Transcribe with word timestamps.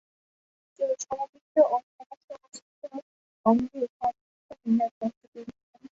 তিনি 0.79 0.93
সমবৃত্তীয় 1.03 1.65
ও 1.65 1.77
সমসংস্থ 1.87 2.81
অঙ্গের 3.45 3.87
পার্থক্য 3.97 4.49
নির্ণয় 4.67 4.91
করতে 4.99 5.25
পেরেছিলেন। 5.31 5.83